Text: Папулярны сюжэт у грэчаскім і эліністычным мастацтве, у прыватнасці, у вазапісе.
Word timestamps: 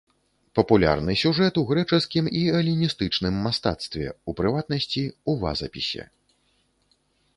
Папулярны 0.59 1.11
сюжэт 1.23 1.59
у 1.61 1.63
грэчаскім 1.71 2.29
і 2.41 2.41
эліністычным 2.59 3.37
мастацтве, 3.49 4.07
у 4.33 4.37
прыватнасці, 4.41 5.03
у 5.33 5.37
вазапісе. 5.45 6.03